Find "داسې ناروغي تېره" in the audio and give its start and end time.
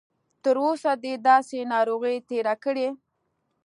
1.27-2.55